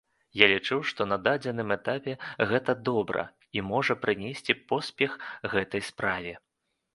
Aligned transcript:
Я 0.39 0.45
лічу, 0.51 0.75
што 0.91 1.05
на 1.09 1.17
дадзеным 1.27 1.73
этапе 1.75 2.15
гэта 2.53 2.75
добра, 2.89 3.23
і 3.59 3.63
можа 3.73 3.97
прынесці 4.07 4.57
поспех 4.73 5.11
гэтай 5.55 5.81
справе. 5.93 6.33